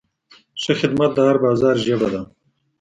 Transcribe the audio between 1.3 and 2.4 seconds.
بازار ژبه ده.